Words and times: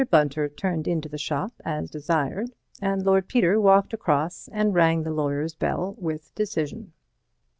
Bunter 0.09 0.49
turned 0.49 0.87
into 0.87 1.07
the 1.09 1.19
shop 1.19 1.51
as 1.63 1.91
desired, 1.91 2.55
and 2.81 3.05
Lord 3.05 3.27
Peter 3.27 3.61
walked 3.61 3.93
across 3.93 4.47
and 4.51 4.73
rang 4.73 5.03
the 5.03 5.11
lawyer's 5.13 5.53
bell 5.53 5.95
with 5.99 6.33
decision. 6.33 6.93